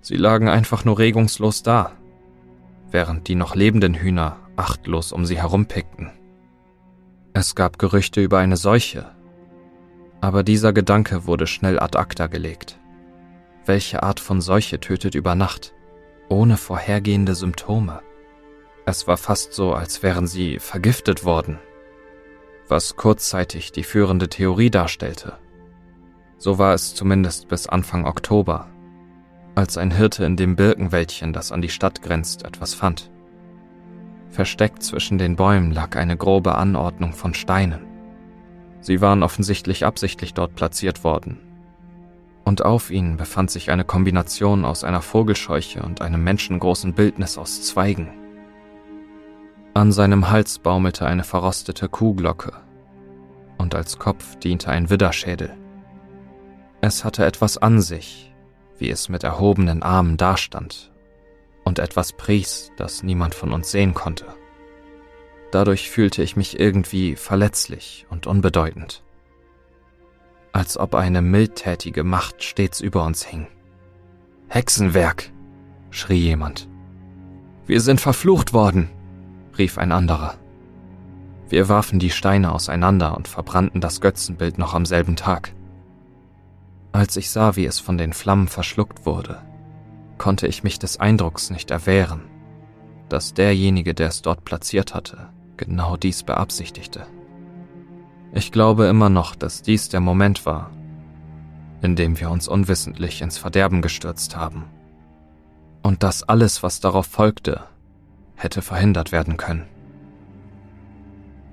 Sie 0.00 0.16
lagen 0.16 0.48
einfach 0.48 0.86
nur 0.86 0.98
regungslos 0.98 1.62
da, 1.62 1.92
während 2.90 3.28
die 3.28 3.34
noch 3.34 3.54
lebenden 3.54 3.92
Hühner 3.92 4.38
achtlos 4.56 5.12
um 5.12 5.26
sie 5.26 5.36
herumpickten. 5.36 6.12
Es 7.34 7.54
gab 7.54 7.78
Gerüchte 7.78 8.22
über 8.22 8.38
eine 8.38 8.56
Seuche, 8.56 9.10
aber 10.22 10.44
dieser 10.44 10.72
Gedanke 10.72 11.26
wurde 11.26 11.46
schnell 11.46 11.78
ad 11.78 11.98
acta 11.98 12.26
gelegt. 12.26 12.78
Welche 13.66 14.02
Art 14.02 14.18
von 14.18 14.40
Seuche 14.40 14.80
tötet 14.80 15.14
über 15.14 15.34
Nacht? 15.34 15.74
ohne 16.30 16.56
vorhergehende 16.56 17.34
Symptome. 17.34 18.00
Es 18.88 19.06
war 19.06 19.18
fast 19.18 19.52
so, 19.52 19.74
als 19.74 20.02
wären 20.02 20.26
sie 20.26 20.58
vergiftet 20.58 21.22
worden, 21.22 21.58
was 22.68 22.96
kurzzeitig 22.96 23.70
die 23.70 23.82
führende 23.82 24.30
Theorie 24.30 24.70
darstellte. 24.70 25.36
So 26.38 26.56
war 26.56 26.72
es 26.72 26.94
zumindest 26.94 27.48
bis 27.48 27.66
Anfang 27.66 28.06
Oktober, 28.06 28.70
als 29.54 29.76
ein 29.76 29.90
Hirte 29.90 30.24
in 30.24 30.36
dem 30.36 30.56
Birkenwäldchen, 30.56 31.34
das 31.34 31.52
an 31.52 31.60
die 31.60 31.68
Stadt 31.68 32.00
grenzt, 32.00 32.46
etwas 32.46 32.72
fand. 32.72 33.10
Versteckt 34.30 34.82
zwischen 34.82 35.18
den 35.18 35.36
Bäumen 35.36 35.70
lag 35.70 35.94
eine 35.94 36.16
grobe 36.16 36.54
Anordnung 36.54 37.12
von 37.12 37.34
Steinen. 37.34 37.84
Sie 38.80 39.02
waren 39.02 39.22
offensichtlich 39.22 39.84
absichtlich 39.84 40.32
dort 40.32 40.54
platziert 40.54 41.04
worden, 41.04 41.38
und 42.46 42.64
auf 42.64 42.90
ihnen 42.90 43.18
befand 43.18 43.50
sich 43.50 43.70
eine 43.70 43.84
Kombination 43.84 44.64
aus 44.64 44.82
einer 44.82 45.02
Vogelscheuche 45.02 45.82
und 45.82 46.00
einem 46.00 46.24
menschengroßen 46.24 46.94
Bildnis 46.94 47.36
aus 47.36 47.60
Zweigen. 47.60 48.17
An 49.78 49.92
seinem 49.92 50.28
Hals 50.28 50.58
baumelte 50.58 51.06
eine 51.06 51.22
verrostete 51.22 51.88
Kuhglocke, 51.88 52.52
und 53.58 53.76
als 53.76 53.96
Kopf 54.00 54.34
diente 54.34 54.72
ein 54.72 54.90
Widderschädel. 54.90 55.56
Es 56.80 57.04
hatte 57.04 57.24
etwas 57.24 57.58
an 57.58 57.80
sich, 57.80 58.34
wie 58.76 58.90
es 58.90 59.08
mit 59.08 59.22
erhobenen 59.22 59.84
Armen 59.84 60.16
dastand 60.16 60.90
und 61.62 61.78
etwas 61.78 62.12
pries, 62.12 62.72
das 62.76 63.04
niemand 63.04 63.36
von 63.36 63.52
uns 63.52 63.70
sehen 63.70 63.94
konnte. 63.94 64.24
Dadurch 65.52 65.90
fühlte 65.90 66.24
ich 66.24 66.34
mich 66.34 66.58
irgendwie 66.58 67.14
verletzlich 67.14 68.04
und 68.10 68.26
unbedeutend. 68.26 69.04
Als 70.50 70.76
ob 70.76 70.96
eine 70.96 71.22
mildtätige 71.22 72.02
Macht 72.02 72.42
stets 72.42 72.80
über 72.80 73.04
uns 73.04 73.24
hing. 73.24 73.46
Hexenwerk, 74.48 75.30
schrie 75.90 76.18
jemand. 76.18 76.68
Wir 77.68 77.80
sind 77.80 78.00
verflucht 78.00 78.52
worden, 78.52 78.90
rief 79.58 79.78
ein 79.78 79.92
anderer. 79.92 80.34
Wir 81.48 81.68
warfen 81.68 81.98
die 81.98 82.10
Steine 82.10 82.52
auseinander 82.52 83.16
und 83.16 83.28
verbrannten 83.28 83.80
das 83.80 84.00
Götzenbild 84.00 84.58
noch 84.58 84.74
am 84.74 84.84
selben 84.84 85.16
Tag. 85.16 85.54
Als 86.92 87.16
ich 87.16 87.30
sah, 87.30 87.56
wie 87.56 87.66
es 87.66 87.80
von 87.80 87.98
den 87.98 88.12
Flammen 88.12 88.48
verschluckt 88.48 89.06
wurde, 89.06 89.40
konnte 90.18 90.46
ich 90.46 90.62
mich 90.62 90.78
des 90.78 91.00
Eindrucks 91.00 91.50
nicht 91.50 91.70
erwehren, 91.70 92.22
dass 93.08 93.34
derjenige, 93.34 93.94
der 93.94 94.08
es 94.08 94.20
dort 94.20 94.44
platziert 94.44 94.94
hatte, 94.94 95.28
genau 95.56 95.96
dies 95.96 96.22
beabsichtigte. 96.22 97.06
Ich 98.32 98.52
glaube 98.52 98.86
immer 98.86 99.08
noch, 99.08 99.34
dass 99.34 99.62
dies 99.62 99.88
der 99.88 100.00
Moment 100.00 100.44
war, 100.44 100.70
in 101.80 101.96
dem 101.96 102.20
wir 102.20 102.30
uns 102.30 102.48
unwissentlich 102.48 103.22
ins 103.22 103.38
Verderben 103.38 103.80
gestürzt 103.80 104.36
haben. 104.36 104.64
Und 105.82 106.02
dass 106.02 106.22
alles, 106.24 106.62
was 106.62 106.80
darauf 106.80 107.06
folgte, 107.06 107.62
hätte 108.38 108.62
verhindert 108.62 109.12
werden 109.12 109.36
können. 109.36 109.64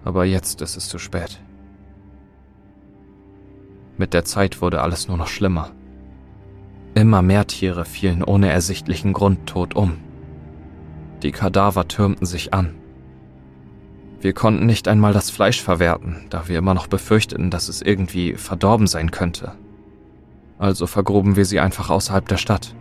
Aber 0.05 0.23
jetzt 0.23 0.61
ist 0.61 0.77
es 0.77 0.87
zu 0.87 0.99
spät. 0.99 1.41
Mit 3.97 4.13
der 4.13 4.23
Zeit 4.23 4.61
wurde 4.61 4.81
alles 4.81 5.07
nur 5.07 5.17
noch 5.17 5.27
schlimmer. 5.27 5.71
Immer 6.93 7.21
mehr 7.21 7.47
Tiere 7.47 7.85
fielen 7.85 8.23
ohne 8.23 8.51
ersichtlichen 8.51 9.13
Grund 9.13 9.47
tot 9.47 9.75
um. 9.75 9.97
Die 11.23 11.31
Kadaver 11.31 11.87
türmten 11.87 12.25
sich 12.25 12.53
an. 12.53 12.75
Wir 14.21 14.33
konnten 14.33 14.65
nicht 14.65 14.87
einmal 14.87 15.13
das 15.13 15.29
Fleisch 15.29 15.61
verwerten, 15.61 16.25
da 16.29 16.47
wir 16.47 16.57
immer 16.57 16.73
noch 16.73 16.87
befürchteten, 16.87 17.49
dass 17.49 17.67
es 17.67 17.81
irgendwie 17.81 18.35
verdorben 18.35 18.87
sein 18.87 19.11
könnte. 19.11 19.53
Also 20.57 20.87
vergruben 20.87 21.35
wir 21.35 21.45
sie 21.45 21.59
einfach 21.59 21.89
außerhalb 21.89 22.27
der 22.27 22.37
Stadt. 22.37 22.75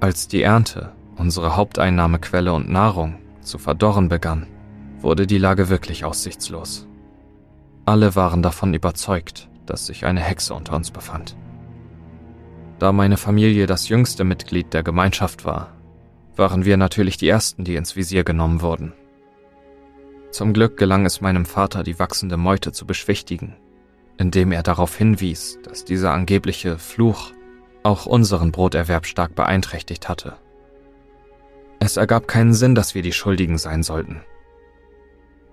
Als 0.00 0.28
die 0.28 0.42
Ernte, 0.42 0.92
unsere 1.16 1.56
Haupteinnahmequelle 1.56 2.52
und 2.52 2.70
Nahrung, 2.70 3.16
zu 3.40 3.58
verdorren 3.58 4.08
begann, 4.08 4.46
wurde 5.00 5.26
die 5.26 5.38
Lage 5.38 5.68
wirklich 5.68 6.04
aussichtslos. 6.04 6.86
Alle 7.84 8.16
waren 8.16 8.42
davon 8.42 8.74
überzeugt, 8.74 9.48
dass 9.66 9.86
sich 9.86 10.04
eine 10.04 10.20
Hexe 10.20 10.54
unter 10.54 10.74
uns 10.76 10.90
befand. 10.90 11.36
Da 12.78 12.92
meine 12.92 13.16
Familie 13.16 13.66
das 13.66 13.88
jüngste 13.88 14.24
Mitglied 14.24 14.74
der 14.74 14.82
Gemeinschaft 14.82 15.44
war, 15.44 15.72
waren 16.36 16.64
wir 16.64 16.76
natürlich 16.76 17.16
die 17.16 17.28
Ersten, 17.28 17.64
die 17.64 17.76
ins 17.76 17.96
Visier 17.96 18.24
genommen 18.24 18.60
wurden. 18.60 18.92
Zum 20.30 20.52
Glück 20.52 20.76
gelang 20.76 21.06
es 21.06 21.22
meinem 21.22 21.46
Vater, 21.46 21.82
die 21.82 21.98
wachsende 21.98 22.36
Meute 22.36 22.72
zu 22.72 22.86
beschwichtigen, 22.86 23.56
indem 24.18 24.52
er 24.52 24.62
darauf 24.62 24.96
hinwies, 24.96 25.58
dass 25.62 25.84
dieser 25.84 26.12
angebliche 26.12 26.78
Fluch 26.78 27.32
auch 27.82 28.04
unseren 28.04 28.52
Broterwerb 28.52 29.06
stark 29.06 29.34
beeinträchtigt 29.34 30.08
hatte. 30.08 30.36
Es 31.86 31.96
ergab 31.96 32.26
keinen 32.26 32.52
Sinn, 32.52 32.74
dass 32.74 32.96
wir 32.96 33.02
die 33.02 33.12
Schuldigen 33.12 33.58
sein 33.58 33.84
sollten. 33.84 34.20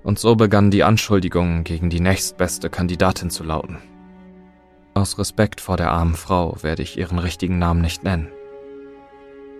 Und 0.01 0.17
so 0.17 0.35
begannen 0.35 0.71
die 0.71 0.83
Anschuldigungen 0.83 1.63
gegen 1.63 1.91
die 1.91 1.99
nächstbeste 1.99 2.71
Kandidatin 2.71 3.29
zu 3.29 3.43
lauten. 3.43 3.77
Aus 4.95 5.19
Respekt 5.19 5.61
vor 5.61 5.77
der 5.77 5.91
armen 5.91 6.15
Frau 6.15 6.57
werde 6.63 6.81
ich 6.81 6.97
ihren 6.97 7.19
richtigen 7.19 7.59
Namen 7.59 7.81
nicht 7.81 8.03
nennen. 8.03 8.29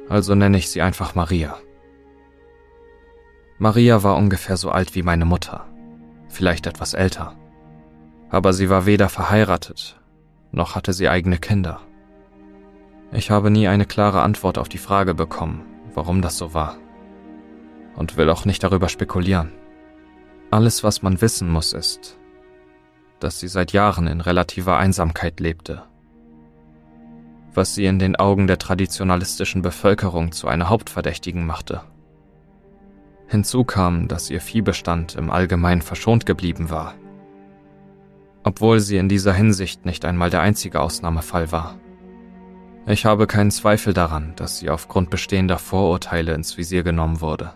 Also 0.09 0.33
nenne 0.33 0.57
ich 0.57 0.67
sie 0.71 0.81
einfach 0.81 1.13
Maria. 1.13 1.57
Maria 3.59 4.01
war 4.01 4.17
ungefähr 4.17 4.57
so 4.57 4.71
alt 4.71 4.95
wie 4.95 5.03
meine 5.03 5.25
Mutter, 5.25 5.67
vielleicht 6.27 6.65
etwas 6.65 6.95
älter. 6.95 7.35
Aber 8.31 8.51
sie 8.51 8.71
war 8.71 8.87
weder 8.87 9.09
verheiratet, 9.09 10.01
noch 10.51 10.73
hatte 10.73 10.91
sie 10.93 11.07
eigene 11.07 11.37
Kinder. 11.37 11.81
Ich 13.11 13.29
habe 13.29 13.51
nie 13.51 13.67
eine 13.67 13.85
klare 13.85 14.23
Antwort 14.23 14.57
auf 14.57 14.69
die 14.69 14.79
Frage 14.79 15.13
bekommen, 15.13 15.67
warum 15.93 16.21
das 16.21 16.37
so 16.37 16.53
war. 16.53 16.77
Und 17.95 18.17
will 18.17 18.29
auch 18.29 18.45
nicht 18.45 18.63
darüber 18.63 18.89
spekulieren. 18.89 19.51
Alles, 20.51 20.83
was 20.83 21.01
man 21.01 21.21
wissen 21.21 21.49
muss, 21.49 21.73
ist, 21.73 22.17
dass 23.19 23.39
sie 23.39 23.47
seit 23.47 23.71
Jahren 23.71 24.07
in 24.07 24.21
relativer 24.21 24.77
Einsamkeit 24.77 25.39
lebte. 25.39 25.83
Was 27.53 27.75
sie 27.75 27.85
in 27.85 27.99
den 27.99 28.15
Augen 28.15 28.47
der 28.47 28.57
traditionalistischen 28.57 29.61
Bevölkerung 29.61 30.31
zu 30.31 30.47
einer 30.47 30.69
Hauptverdächtigen 30.69 31.45
machte. 31.45 31.81
Hinzu 33.27 33.63
kam, 33.63 34.07
dass 34.07 34.29
ihr 34.29 34.41
Viehbestand 34.41 35.15
im 35.15 35.31
Allgemeinen 35.31 35.81
verschont 35.81 36.25
geblieben 36.25 36.69
war. 36.69 36.95
Obwohl 38.43 38.79
sie 38.79 38.97
in 38.97 39.09
dieser 39.09 39.33
Hinsicht 39.33 39.85
nicht 39.85 40.05
einmal 40.05 40.29
der 40.29 40.41
einzige 40.41 40.81
Ausnahmefall 40.81 41.51
war. 41.51 41.75
Ich 42.85 43.05
habe 43.05 43.27
keinen 43.27 43.51
Zweifel 43.51 43.93
daran, 43.93 44.33
dass 44.35 44.59
sie 44.59 44.69
aufgrund 44.69 45.09
bestehender 45.09 45.57
Vorurteile 45.57 46.33
ins 46.33 46.57
Visier 46.57 46.83
genommen 46.83 47.21
wurde. 47.21 47.53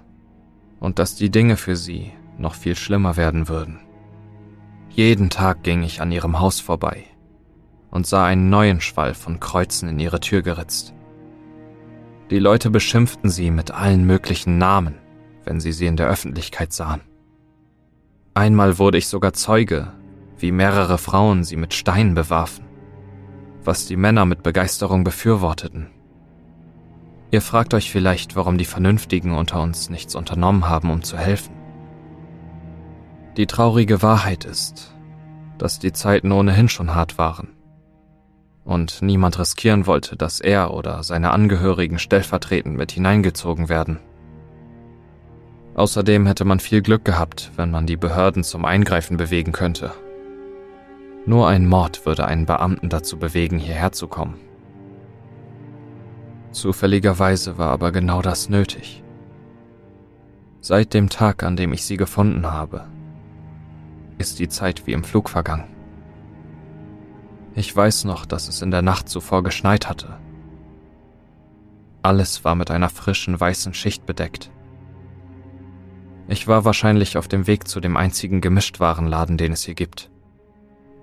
Und 0.79 0.99
dass 0.99 1.15
die 1.15 1.29
Dinge 1.29 1.57
für 1.57 1.75
sie 1.75 2.13
noch 2.37 2.55
viel 2.55 2.75
schlimmer 2.75 3.17
werden 3.17 3.49
würden. 3.49 3.79
Jeden 4.89 5.29
Tag 5.29 5.63
ging 5.63 5.83
ich 5.83 6.01
an 6.01 6.11
ihrem 6.11 6.39
Haus 6.39 6.61
vorbei 6.61 7.03
und 7.91 8.07
sah 8.07 8.25
einen 8.25 8.49
neuen 8.49 8.79
Schwall 8.79 9.13
von 9.13 9.39
Kreuzen 9.39 9.89
in 9.89 9.99
ihre 9.99 10.19
Tür 10.21 10.41
geritzt. 10.41 10.93
Die 12.29 12.39
Leute 12.39 12.69
beschimpften 12.69 13.29
sie 13.29 13.51
mit 13.51 13.71
allen 13.71 14.05
möglichen 14.05 14.57
Namen, 14.57 14.95
wenn 15.43 15.59
sie 15.59 15.71
sie 15.71 15.87
in 15.87 15.97
der 15.97 16.07
Öffentlichkeit 16.07 16.71
sahen. 16.71 17.01
Einmal 18.33 18.77
wurde 18.77 18.97
ich 18.97 19.07
sogar 19.07 19.33
Zeuge, 19.33 19.91
wie 20.37 20.51
mehrere 20.51 20.97
Frauen 20.97 21.43
sie 21.43 21.57
mit 21.57 21.73
Steinen 21.73 22.13
bewarfen 22.13 22.66
was 23.67 23.85
die 23.85 23.97
Männer 23.97 24.25
mit 24.25 24.43
Begeisterung 24.43 25.03
befürworteten. 25.03 25.87
Ihr 27.31 27.41
fragt 27.41 27.73
euch 27.73 27.91
vielleicht, 27.91 28.37
warum 28.37 28.57
die 28.57 28.65
Vernünftigen 28.65 29.35
unter 29.35 29.61
uns 29.61 29.89
nichts 29.89 30.15
unternommen 30.15 30.69
haben, 30.69 30.89
um 30.89 31.03
zu 31.03 31.17
helfen. 31.17 31.53
Die 33.35 33.45
traurige 33.45 34.01
Wahrheit 34.01 34.45
ist, 34.45 34.95
dass 35.57 35.79
die 35.79 35.91
Zeiten 35.91 36.31
ohnehin 36.31 36.69
schon 36.69 36.95
hart 36.95 37.17
waren 37.17 37.49
und 38.63 39.01
niemand 39.01 39.37
riskieren 39.37 39.85
wollte, 39.85 40.15
dass 40.15 40.39
er 40.39 40.73
oder 40.73 41.03
seine 41.03 41.31
Angehörigen 41.31 41.99
stellvertretend 41.99 42.77
mit 42.77 42.93
hineingezogen 42.93 43.67
werden. 43.67 43.99
Außerdem 45.75 46.25
hätte 46.25 46.45
man 46.45 46.61
viel 46.61 46.81
Glück 46.81 47.03
gehabt, 47.03 47.51
wenn 47.57 47.69
man 47.69 47.85
die 47.85 47.97
Behörden 47.97 48.45
zum 48.45 48.63
Eingreifen 48.63 49.17
bewegen 49.17 49.51
könnte. 49.51 49.91
Nur 51.27 51.49
ein 51.49 51.67
Mord 51.67 52.05
würde 52.05 52.25
einen 52.25 52.45
Beamten 52.45 52.87
dazu 52.87 53.19
bewegen, 53.19 53.59
hierher 53.59 53.91
zu 53.91 54.07
kommen. 54.07 54.39
Zufälligerweise 56.53 57.57
war 57.57 57.69
aber 57.71 57.91
genau 57.91 58.21
das 58.21 58.47
nötig. 58.47 59.03
Seit 60.61 60.93
dem 60.93 61.09
Tag, 61.09 61.43
an 61.43 61.57
dem 61.57 61.73
ich 61.73 61.83
sie 61.83 61.97
gefunden 61.97 62.47
habe, 62.47 62.87
ist 64.17 64.39
die 64.39 64.47
Zeit 64.47 64.87
wie 64.87 64.93
im 64.93 65.03
Flug 65.03 65.29
vergangen. 65.29 65.67
Ich 67.55 67.75
weiß 67.75 68.05
noch, 68.05 68.25
dass 68.25 68.47
es 68.47 68.61
in 68.61 68.71
der 68.71 68.81
Nacht 68.81 69.09
zuvor 69.09 69.43
geschneit 69.43 69.89
hatte. 69.89 70.17
Alles 72.03 72.45
war 72.45 72.55
mit 72.55 72.71
einer 72.71 72.87
frischen 72.87 73.37
weißen 73.37 73.73
Schicht 73.73 74.05
bedeckt. 74.05 74.49
Ich 76.29 76.47
war 76.47 76.63
wahrscheinlich 76.63 77.17
auf 77.17 77.27
dem 77.27 77.47
Weg 77.47 77.67
zu 77.67 77.81
dem 77.81 77.97
einzigen 77.97 78.39
Gemischtwarenladen, 78.39 79.37
den 79.37 79.51
es 79.51 79.63
hier 79.63 79.75
gibt. 79.75 80.09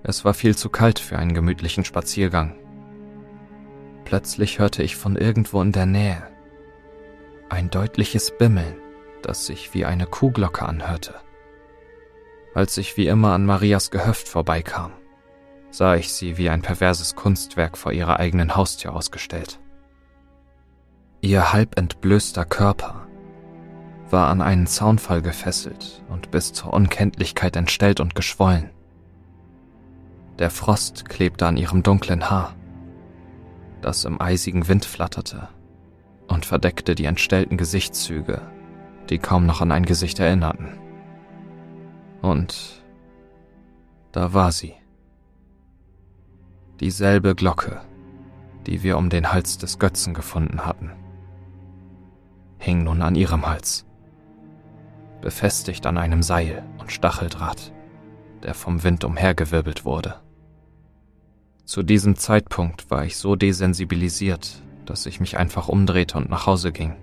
Es 0.06 0.24
war 0.24 0.34
viel 0.34 0.54
zu 0.54 0.68
kalt 0.68 0.98
für 0.98 1.18
einen 1.18 1.32
gemütlichen 1.32 1.84
Spaziergang. 1.84 2.54
Plötzlich 4.04 4.58
hörte 4.58 4.82
ich 4.82 4.96
von 4.96 5.16
irgendwo 5.16 5.62
in 5.62 5.72
der 5.72 5.86
Nähe 5.86 6.22
ein 7.48 7.70
deutliches 7.70 8.36
Bimmeln, 8.36 8.76
das 9.22 9.46
sich 9.46 9.72
wie 9.72 9.86
eine 9.86 10.06
Kuhglocke 10.06 10.66
anhörte. 10.66 11.14
Als 12.54 12.76
ich 12.76 12.96
wie 12.96 13.06
immer 13.06 13.32
an 13.32 13.46
Marias 13.46 13.90
Gehöft 13.90 14.28
vorbeikam, 14.28 14.92
sah 15.70 15.94
ich 15.94 16.12
sie 16.12 16.36
wie 16.36 16.50
ein 16.50 16.62
perverses 16.62 17.16
Kunstwerk 17.16 17.78
vor 17.78 17.92
ihrer 17.92 18.20
eigenen 18.20 18.56
Haustür 18.56 18.94
ausgestellt. 18.94 19.58
Ihr 21.22 21.52
halb 21.52 21.78
entblößter 21.78 22.44
Körper 22.44 23.06
war 24.10 24.28
an 24.28 24.42
einen 24.42 24.66
Zaunfall 24.66 25.22
gefesselt 25.22 26.04
und 26.10 26.30
bis 26.30 26.52
zur 26.52 26.74
Unkenntlichkeit 26.74 27.56
entstellt 27.56 28.00
und 28.00 28.14
geschwollen. 28.14 28.73
Der 30.38 30.50
Frost 30.50 31.08
klebte 31.08 31.46
an 31.46 31.56
ihrem 31.56 31.82
dunklen 31.82 32.28
Haar, 32.28 32.54
das 33.80 34.04
im 34.04 34.20
eisigen 34.20 34.66
Wind 34.66 34.84
flatterte 34.84 35.48
und 36.26 36.44
verdeckte 36.44 36.94
die 36.94 37.04
entstellten 37.04 37.56
Gesichtszüge, 37.56 38.42
die 39.10 39.18
kaum 39.18 39.46
noch 39.46 39.60
an 39.60 39.70
ein 39.70 39.84
Gesicht 39.84 40.18
erinnerten. 40.18 40.78
Und 42.22 42.82
da 44.12 44.32
war 44.32 44.50
sie. 44.50 44.74
Dieselbe 46.80 47.34
Glocke, 47.34 47.82
die 48.66 48.82
wir 48.82 48.98
um 48.98 49.10
den 49.10 49.32
Hals 49.32 49.58
des 49.58 49.78
Götzen 49.78 50.14
gefunden 50.14 50.66
hatten. 50.66 50.90
hing 52.58 52.82
nun 52.82 53.02
an 53.02 53.14
ihrem 53.14 53.46
Hals, 53.46 53.84
befestigt 55.20 55.86
an 55.86 55.98
einem 55.98 56.22
Seil 56.22 56.64
und 56.78 56.90
Stacheldraht, 56.90 57.72
der 58.42 58.54
vom 58.54 58.82
Wind 58.82 59.04
umhergewirbelt 59.04 59.84
wurde. 59.84 60.23
Zu 61.64 61.82
diesem 61.82 62.16
Zeitpunkt 62.16 62.90
war 62.90 63.04
ich 63.06 63.16
so 63.16 63.36
desensibilisiert, 63.36 64.62
dass 64.84 65.06
ich 65.06 65.18
mich 65.18 65.38
einfach 65.38 65.68
umdrehte 65.68 66.18
und 66.18 66.28
nach 66.28 66.46
Hause 66.46 66.72
ging. 66.72 66.94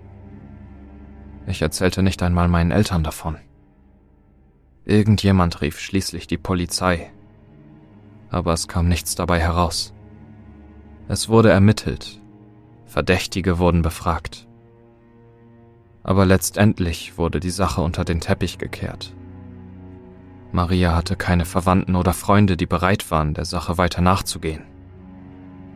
Ich 1.48 1.62
erzählte 1.62 2.02
nicht 2.02 2.22
einmal 2.22 2.46
meinen 2.46 2.70
Eltern 2.70 3.02
davon. 3.02 3.38
Irgendjemand 4.84 5.60
rief 5.62 5.80
schließlich 5.80 6.28
die 6.28 6.38
Polizei, 6.38 7.10
aber 8.30 8.52
es 8.52 8.68
kam 8.68 8.88
nichts 8.88 9.16
dabei 9.16 9.40
heraus. 9.40 9.92
Es 11.08 11.28
wurde 11.28 11.50
ermittelt, 11.50 12.20
Verdächtige 12.86 13.58
wurden 13.58 13.82
befragt. 13.82 14.46
Aber 16.04 16.24
letztendlich 16.24 17.18
wurde 17.18 17.40
die 17.40 17.50
Sache 17.50 17.80
unter 17.80 18.04
den 18.04 18.20
Teppich 18.20 18.58
gekehrt. 18.58 19.12
Maria 20.52 20.94
hatte 20.94 21.16
keine 21.16 21.46
Verwandten 21.46 21.96
oder 21.96 22.12
Freunde, 22.12 22.58
die 22.58 22.66
bereit 22.66 23.10
waren, 23.10 23.32
der 23.32 23.46
Sache 23.46 23.78
weiter 23.78 24.02
nachzugehen. 24.02 24.62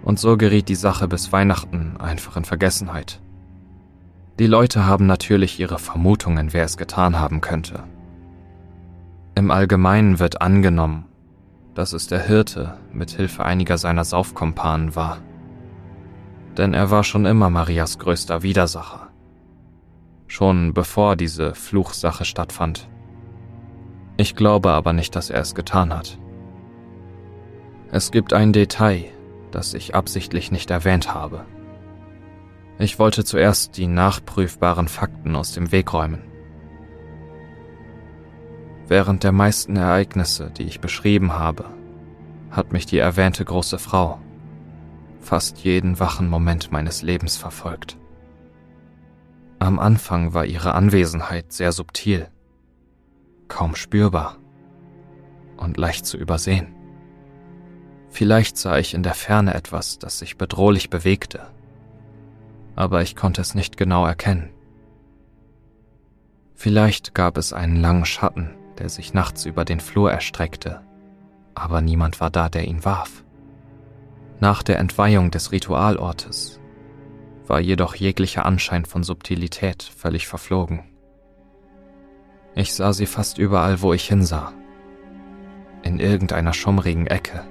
Und 0.02 0.20
so 0.20 0.36
geriet 0.36 0.68
die 0.68 0.74
Sache 0.74 1.08
bis 1.08 1.32
Weihnachten 1.32 1.96
einfach 1.98 2.36
in 2.36 2.44
Vergessenheit. 2.44 3.20
Die 4.38 4.46
Leute 4.46 4.84
haben 4.84 5.06
natürlich 5.06 5.58
ihre 5.58 5.78
Vermutungen, 5.78 6.52
wer 6.52 6.64
es 6.64 6.76
getan 6.76 7.18
haben 7.18 7.40
könnte. 7.40 7.84
Im 9.34 9.50
Allgemeinen 9.50 10.18
wird 10.18 10.42
angenommen, 10.42 11.06
dass 11.74 11.94
es 11.94 12.06
der 12.06 12.22
Hirte 12.22 12.76
mit 12.92 13.10
Hilfe 13.10 13.44
einiger 13.44 13.78
seiner 13.78 14.04
Saufkompanen 14.04 14.94
war. 14.94 15.18
Denn 16.56 16.74
er 16.74 16.90
war 16.90 17.02
schon 17.02 17.24
immer 17.24 17.48
Marias 17.48 17.98
größter 17.98 18.42
Widersacher. 18.42 19.08
Schon 20.26 20.74
bevor 20.74 21.16
diese 21.16 21.54
Fluchsache 21.54 22.24
stattfand. 22.24 22.88
Ich 24.16 24.34
glaube 24.34 24.70
aber 24.70 24.92
nicht, 24.92 25.14
dass 25.16 25.30
er 25.30 25.40
es 25.40 25.54
getan 25.54 25.94
hat. 25.94 26.18
Es 27.90 28.10
gibt 28.10 28.32
ein 28.32 28.52
Detail, 28.52 29.04
das 29.50 29.74
ich 29.74 29.94
absichtlich 29.94 30.50
nicht 30.50 30.70
erwähnt 30.70 31.14
habe. 31.14 31.44
Ich 32.78 32.98
wollte 32.98 33.24
zuerst 33.24 33.76
die 33.76 33.86
nachprüfbaren 33.86 34.88
Fakten 34.88 35.36
aus 35.36 35.52
dem 35.52 35.72
Weg 35.72 35.92
räumen. 35.92 36.22
Während 38.88 39.24
der 39.24 39.32
meisten 39.32 39.76
Ereignisse, 39.76 40.50
die 40.50 40.64
ich 40.64 40.80
beschrieben 40.80 41.32
habe, 41.32 41.64
hat 42.50 42.72
mich 42.72 42.86
die 42.86 42.98
erwähnte 42.98 43.44
große 43.44 43.78
Frau 43.78 44.18
fast 45.26 45.58
jeden 45.58 45.98
wachen 45.98 46.28
Moment 46.28 46.72
meines 46.72 47.02
Lebens 47.02 47.36
verfolgt. 47.36 47.98
Am 49.58 49.78
Anfang 49.78 50.32
war 50.32 50.46
ihre 50.46 50.74
Anwesenheit 50.74 51.52
sehr 51.52 51.72
subtil, 51.72 52.28
kaum 53.48 53.74
spürbar 53.74 54.36
und 55.56 55.76
leicht 55.76 56.06
zu 56.06 56.16
übersehen. 56.16 56.74
Vielleicht 58.08 58.56
sah 58.56 58.78
ich 58.78 58.94
in 58.94 59.02
der 59.02 59.14
Ferne 59.14 59.54
etwas, 59.54 59.98
das 59.98 60.18
sich 60.18 60.38
bedrohlich 60.38 60.90
bewegte, 60.90 61.46
aber 62.74 63.02
ich 63.02 63.16
konnte 63.16 63.40
es 63.40 63.54
nicht 63.54 63.76
genau 63.76 64.06
erkennen. 64.06 64.50
Vielleicht 66.54 67.14
gab 67.14 67.36
es 67.36 67.52
einen 67.52 67.76
langen 67.76 68.06
Schatten, 68.06 68.54
der 68.78 68.88
sich 68.88 69.12
nachts 69.12 69.44
über 69.44 69.64
den 69.64 69.80
Flur 69.80 70.10
erstreckte, 70.10 70.80
aber 71.54 71.80
niemand 71.80 72.20
war 72.20 72.30
da, 72.30 72.48
der 72.48 72.66
ihn 72.66 72.84
warf. 72.84 73.24
Nach 74.40 74.62
der 74.62 74.78
Entweihung 74.78 75.30
des 75.30 75.52
Ritualortes 75.52 76.60
war 77.46 77.60
jedoch 77.60 77.94
jeglicher 77.94 78.44
Anschein 78.44 78.84
von 78.84 79.02
Subtilität 79.02 79.82
völlig 79.82 80.26
verflogen. 80.26 80.84
Ich 82.56 82.74
sah 82.74 82.92
sie 82.92 83.06
fast 83.06 83.38
überall, 83.38 83.80
wo 83.80 83.92
ich 83.92 84.08
hinsah. 84.08 84.52
In 85.82 86.00
irgendeiner 86.00 86.52
schummrigen 86.52 87.06
Ecke. 87.06 87.44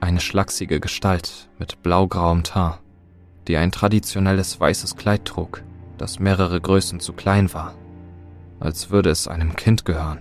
Eine 0.00 0.20
schlachsige 0.20 0.80
Gestalt 0.80 1.48
mit 1.60 1.82
blaugrauem 1.82 2.42
Haar, 2.52 2.80
die 3.46 3.56
ein 3.56 3.70
traditionelles 3.70 4.58
weißes 4.58 4.96
Kleid 4.96 5.24
trug, 5.24 5.62
das 5.98 6.18
mehrere 6.18 6.60
Größen 6.60 6.98
zu 6.98 7.12
klein 7.12 7.54
war 7.54 7.76
als 8.60 8.90
würde 8.90 9.10
es 9.10 9.26
einem 9.26 9.56
Kind 9.56 9.84
gehören. 9.84 10.20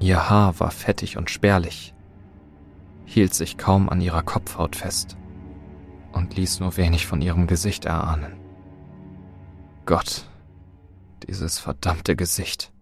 Ihr 0.00 0.28
Haar 0.28 0.58
war 0.58 0.70
fettig 0.70 1.16
und 1.16 1.30
spärlich, 1.30 1.94
hielt 3.04 3.34
sich 3.34 3.56
kaum 3.56 3.88
an 3.88 4.00
ihrer 4.00 4.22
Kopfhaut 4.22 4.74
fest 4.74 5.16
und 6.12 6.36
ließ 6.36 6.60
nur 6.60 6.76
wenig 6.76 7.06
von 7.06 7.22
ihrem 7.22 7.46
Gesicht 7.46 7.84
erahnen. 7.84 8.32
Gott, 9.86 10.24
dieses 11.28 11.60
verdammte 11.60 12.16
Gesicht. 12.16 12.72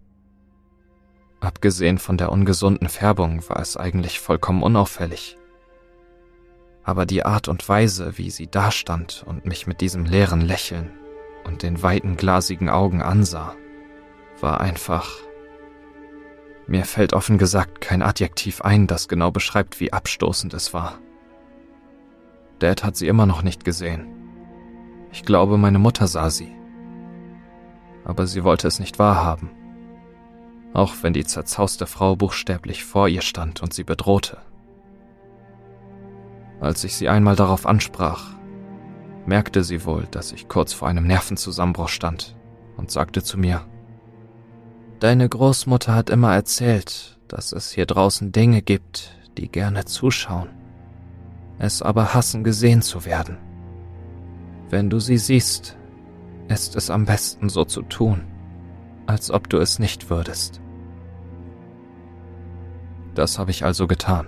Abgesehen 1.38 1.98
von 1.98 2.16
der 2.16 2.32
ungesunden 2.32 2.88
Färbung 2.88 3.46
war 3.50 3.60
es 3.60 3.76
eigentlich 3.76 4.20
vollkommen 4.20 4.62
unauffällig. 4.62 5.36
Aber 6.82 7.04
die 7.04 7.22
Art 7.22 7.48
und 7.48 7.68
Weise, 7.68 8.16
wie 8.16 8.30
sie 8.30 8.46
dastand 8.46 9.22
und 9.26 9.44
mich 9.44 9.66
mit 9.66 9.82
diesem 9.82 10.06
leeren 10.06 10.40
Lächeln 10.40 10.92
und 11.44 11.62
den 11.62 11.82
weiten 11.82 12.16
glasigen 12.16 12.70
Augen 12.70 13.02
ansah, 13.02 13.54
war 14.40 14.62
einfach... 14.62 15.10
Mir 16.66 16.86
fällt 16.86 17.12
offen 17.12 17.36
gesagt 17.36 17.82
kein 17.82 18.00
Adjektiv 18.00 18.62
ein, 18.62 18.86
das 18.86 19.08
genau 19.08 19.30
beschreibt, 19.30 19.78
wie 19.78 19.92
abstoßend 19.92 20.54
es 20.54 20.72
war. 20.72 20.98
Dad 22.60 22.82
hat 22.82 22.96
sie 22.96 23.08
immer 23.08 23.26
noch 23.26 23.42
nicht 23.42 23.62
gesehen. 23.62 24.06
Ich 25.12 25.26
glaube, 25.26 25.58
meine 25.58 25.78
Mutter 25.78 26.08
sah 26.08 26.30
sie. 26.30 26.50
Aber 28.04 28.26
sie 28.26 28.44
wollte 28.44 28.68
es 28.68 28.78
nicht 28.78 28.98
wahrhaben. 28.98 29.50
Auch 30.72 30.94
wenn 31.02 31.12
die 31.12 31.24
zerzauste 31.24 31.86
Frau 31.86 32.16
buchstäblich 32.16 32.84
vor 32.84 33.08
ihr 33.08 33.22
stand 33.22 33.62
und 33.62 33.72
sie 33.72 33.84
bedrohte. 33.84 34.38
Als 36.60 36.84
ich 36.84 36.96
sie 36.96 37.08
einmal 37.08 37.36
darauf 37.36 37.66
ansprach, 37.66 38.34
merkte 39.26 39.64
sie 39.64 39.84
wohl, 39.84 40.06
dass 40.10 40.32
ich 40.32 40.48
kurz 40.48 40.72
vor 40.72 40.88
einem 40.88 41.06
Nervenzusammenbruch 41.06 41.88
stand 41.88 42.36
und 42.76 42.90
sagte 42.90 43.22
zu 43.22 43.38
mir, 43.38 43.62
Deine 45.00 45.28
Großmutter 45.28 45.94
hat 45.94 46.08
immer 46.08 46.34
erzählt, 46.34 47.18
dass 47.28 47.52
es 47.52 47.72
hier 47.72 47.86
draußen 47.86 48.32
Dinge 48.32 48.62
gibt, 48.62 49.18
die 49.36 49.48
gerne 49.48 49.84
zuschauen, 49.84 50.48
es 51.58 51.82
aber 51.82 52.14
hassen 52.14 52.44
gesehen 52.44 52.80
zu 52.80 53.04
werden. 53.04 53.38
Wenn 54.70 54.90
du 54.90 55.00
sie 55.00 55.18
siehst, 55.18 55.76
ist 56.48 56.76
es 56.76 56.90
am 56.90 57.04
besten 57.04 57.48
so 57.48 57.64
zu 57.64 57.82
tun, 57.82 58.22
als 59.06 59.30
ob 59.30 59.48
du 59.48 59.58
es 59.58 59.78
nicht 59.78 60.10
würdest. 60.10 60.60
Das 63.14 63.38
habe 63.38 63.50
ich 63.50 63.64
also 63.64 63.86
getan. 63.86 64.26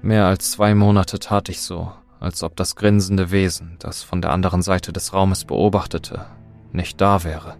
Mehr 0.00 0.26
als 0.26 0.52
zwei 0.52 0.74
Monate 0.74 1.18
tat 1.18 1.48
ich 1.48 1.60
so, 1.60 1.92
als 2.20 2.42
ob 2.42 2.56
das 2.56 2.76
grinsende 2.76 3.30
Wesen, 3.30 3.76
das 3.80 4.02
von 4.02 4.22
der 4.22 4.30
anderen 4.30 4.62
Seite 4.62 4.92
des 4.92 5.12
Raumes 5.12 5.44
beobachtete, 5.44 6.26
nicht 6.72 7.00
da 7.00 7.24
wäre. 7.24 7.56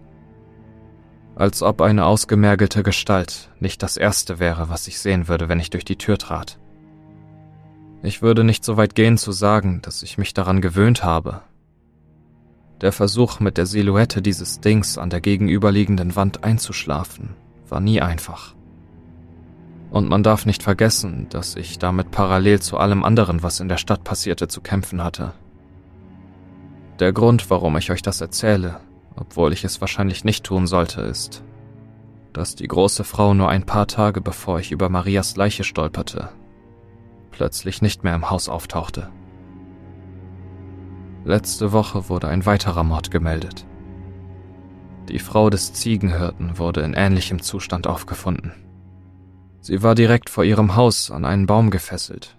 Als 1.35 1.61
ob 1.61 1.81
eine 1.81 2.05
ausgemergelte 2.05 2.83
Gestalt 2.83 3.49
nicht 3.59 3.83
das 3.83 3.97
Erste 3.97 4.39
wäre, 4.39 4.69
was 4.69 4.87
ich 4.87 4.99
sehen 4.99 5.27
würde, 5.27 5.47
wenn 5.49 5.59
ich 5.59 5.69
durch 5.69 5.85
die 5.85 5.97
Tür 5.97 6.17
trat. 6.17 6.59
Ich 8.01 8.21
würde 8.21 8.43
nicht 8.43 8.63
so 8.63 8.77
weit 8.77 8.95
gehen 8.95 9.17
zu 9.17 9.31
sagen, 9.31 9.81
dass 9.81 10.03
ich 10.03 10.17
mich 10.17 10.33
daran 10.33 10.61
gewöhnt 10.61 11.03
habe. 11.03 11.41
Der 12.81 12.93
Versuch, 12.93 13.41
mit 13.41 13.57
der 13.57 13.65
Silhouette 13.65 14.21
dieses 14.21 14.61
Dings 14.61 14.97
an 14.97 15.09
der 15.09 15.19
gegenüberliegenden 15.19 16.15
Wand 16.15 16.45
einzuschlafen, 16.45 17.35
war 17.67 17.81
nie 17.81 18.01
einfach. 18.01 18.55
Und 19.91 20.07
man 20.07 20.23
darf 20.23 20.45
nicht 20.45 20.63
vergessen, 20.63 21.27
dass 21.29 21.55
ich 21.55 21.79
damit 21.79 22.11
parallel 22.11 22.61
zu 22.61 22.77
allem 22.77 23.03
anderen, 23.03 23.43
was 23.43 23.59
in 23.59 23.67
der 23.67 23.77
Stadt 23.77 24.03
passierte, 24.03 24.47
zu 24.47 24.61
kämpfen 24.61 25.03
hatte. 25.03 25.33
Der 26.99 27.11
Grund, 27.11 27.49
warum 27.49 27.75
ich 27.75 27.91
euch 27.91 28.01
das 28.01 28.21
erzähle, 28.21 28.79
obwohl 29.15 29.51
ich 29.51 29.65
es 29.65 29.81
wahrscheinlich 29.81 30.23
nicht 30.23 30.45
tun 30.45 30.65
sollte, 30.65 31.01
ist, 31.01 31.43
dass 32.31 32.55
die 32.55 32.67
große 32.67 33.03
Frau 33.03 33.33
nur 33.33 33.49
ein 33.49 33.65
paar 33.65 33.87
Tage 33.87 34.21
bevor 34.21 34.59
ich 34.59 34.71
über 34.71 34.87
Marias 34.87 35.35
Leiche 35.35 35.63
stolperte, 35.65 36.29
plötzlich 37.31 37.81
nicht 37.81 38.03
mehr 38.03 38.15
im 38.15 38.29
Haus 38.29 38.47
auftauchte. 38.47 39.09
Letzte 41.25 41.73
Woche 41.73 42.07
wurde 42.07 42.27
ein 42.29 42.45
weiterer 42.45 42.83
Mord 42.83 43.11
gemeldet. 43.11 43.65
Die 45.09 45.19
Frau 45.19 45.49
des 45.49 45.73
Ziegenhirten 45.73 46.57
wurde 46.57 46.81
in 46.81 46.93
ähnlichem 46.93 47.41
Zustand 47.41 47.87
aufgefunden. 47.87 48.53
Sie 49.59 49.83
war 49.83 49.95
direkt 49.95 50.29
vor 50.29 50.43
ihrem 50.43 50.75
Haus 50.75 51.11
an 51.11 51.25
einen 51.25 51.45
Baum 51.45 51.71
gefesselt 51.71 52.37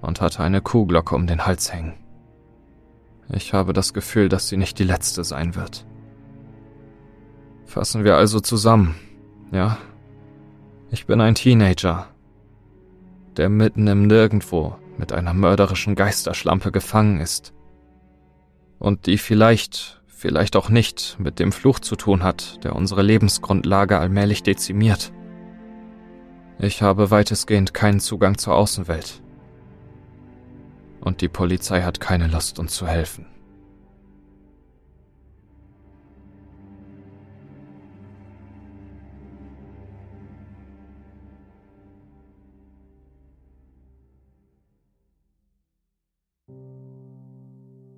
und 0.00 0.20
hatte 0.20 0.42
eine 0.42 0.60
Kuhglocke 0.60 1.14
um 1.14 1.26
den 1.26 1.44
Hals 1.44 1.72
hängen. 1.72 1.94
Ich 3.28 3.52
habe 3.52 3.72
das 3.72 3.92
Gefühl, 3.92 4.28
dass 4.28 4.48
sie 4.48 4.56
nicht 4.56 4.78
die 4.78 4.84
letzte 4.84 5.24
sein 5.24 5.56
wird. 5.56 5.86
Fassen 7.64 8.04
wir 8.04 8.16
also 8.16 8.40
zusammen, 8.40 8.94
ja? 9.50 9.78
Ich 10.90 11.06
bin 11.06 11.20
ein 11.20 11.34
Teenager, 11.34 12.06
der 13.36 13.48
mitten 13.48 13.86
im 13.88 14.06
Nirgendwo 14.06 14.76
mit 14.98 15.12
einer 15.12 15.32
mörderischen 15.32 15.94
Geisterschlampe 15.94 16.70
gefangen 16.70 17.18
ist 17.18 17.54
Und 18.82 19.06
die 19.06 19.16
vielleicht, 19.16 20.02
vielleicht 20.08 20.56
auch 20.56 20.68
nicht 20.68 21.14
mit 21.20 21.38
dem 21.38 21.52
Fluch 21.52 21.78
zu 21.78 21.94
tun 21.94 22.24
hat, 22.24 22.64
der 22.64 22.74
unsere 22.74 23.02
Lebensgrundlage 23.02 23.96
allmählich 23.96 24.42
dezimiert. 24.42 25.12
Ich 26.58 26.82
habe 26.82 27.12
weitestgehend 27.12 27.74
keinen 27.74 28.00
Zugang 28.00 28.38
zur 28.38 28.56
Außenwelt. 28.56 29.22
Und 31.00 31.20
die 31.20 31.28
Polizei 31.28 31.82
hat 31.82 32.00
keine 32.00 32.26
Lust, 32.26 32.58
uns 32.58 32.74
zu 32.74 32.88
helfen. 32.88 33.26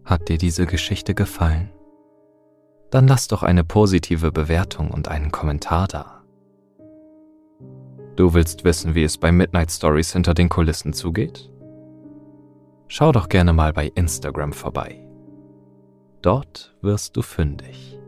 Hat 0.05 0.29
dir 0.29 0.39
diese 0.39 0.67
Geschichte 0.67 1.15
gefallen? 1.15 1.71
Dann 2.91 3.09
lass 3.09 3.27
doch 3.27 3.43
eine 3.43 3.65
positive 3.65 4.31
Bewertung 4.31 4.91
und 4.91 5.09
einen 5.09 5.33
Kommentar 5.33 5.89
da. 5.89 6.23
Du 8.17 8.35
willst 8.35 8.65
wissen, 8.65 8.95
wie 8.95 9.03
es 9.03 9.19
bei 9.19 9.33
Midnight 9.33 9.73
Stories 9.73 10.13
hinter 10.13 10.35
den 10.35 10.49
Kulissen 10.49 10.93
zugeht? 10.93 11.51
Schau 12.87 13.11
doch 13.11 13.29
gerne 13.29 13.53
mal 13.53 13.73
bei 13.73 13.91
Instagram 13.95 14.53
vorbei. 14.53 15.01
Dort 16.23 16.77
wirst 16.81 17.17
du 17.17 17.23
fündig. 17.23 17.99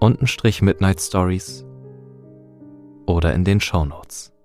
Untenstrich 0.00 0.60
Midnight 0.60 1.00
Stories 1.00 1.64
oder 3.06 3.32
in 3.32 3.44
den 3.44 3.60
Shownotes. 3.60 4.35